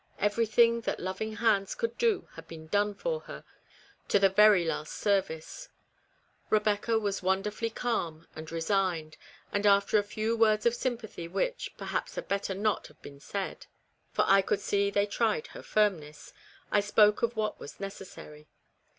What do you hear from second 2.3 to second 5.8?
had been done for her, to the very last service.